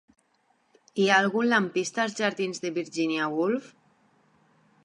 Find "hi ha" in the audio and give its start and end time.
1.03-1.19